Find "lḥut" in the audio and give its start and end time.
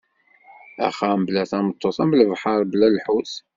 2.95-3.31